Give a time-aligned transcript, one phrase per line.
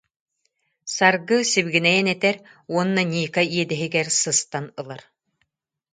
[0.95, 2.35] Саргы сибигинэйэн этэр
[2.73, 5.01] уонна Ника иэдэһигэр сыстан ылар